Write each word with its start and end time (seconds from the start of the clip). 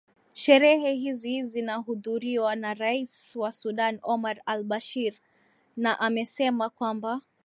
sherehe 0.33 0.93
hizi 0.93 1.43
zinahudhuriwa 1.43 2.55
na 2.55 2.73
rais 2.73 3.35
wa 3.35 3.51
sudan 3.51 3.99
omar 4.03 4.41
al 4.45 4.63
bashir 4.63 5.13
na 5.77 5.99
amesema 5.99 6.69
kwamba 6.69 7.21